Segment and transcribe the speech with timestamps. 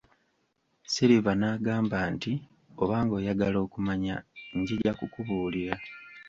[0.93, 2.31] Silver n'agamba nti
[2.81, 4.15] oba ng'oyagala okumanya
[4.59, 5.75] njija kukubuulira.